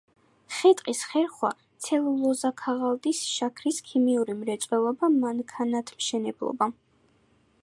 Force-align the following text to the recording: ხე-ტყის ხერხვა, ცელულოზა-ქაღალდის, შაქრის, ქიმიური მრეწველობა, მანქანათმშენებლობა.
ხე-ტყის 0.59 1.01
ხერხვა, 1.09 1.51
ცელულოზა-ქაღალდის, 1.87 3.21
შაქრის, 3.35 3.83
ქიმიური 3.91 4.39
მრეწველობა, 4.43 5.15
მანქანათმშენებლობა. 5.23 6.75